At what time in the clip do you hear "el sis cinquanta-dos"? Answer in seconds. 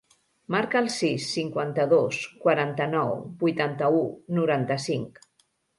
0.83-2.23